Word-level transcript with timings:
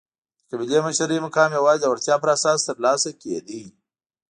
د 0.47 0.49
قبیلې 0.51 0.79
مشرۍ 0.85 1.19
مقام 1.25 1.49
یوازې 1.59 1.79
د 1.81 1.85
وړتیا 1.91 2.15
پر 2.21 2.29
اساس 2.35 2.59
ترلاسه 2.69 3.09
کېده. 3.21 3.61